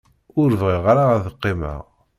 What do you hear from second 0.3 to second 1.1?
Ur bɣiɣ ara